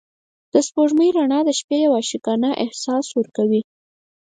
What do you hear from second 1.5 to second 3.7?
شپې یو عاشقانه احساس ورکوي.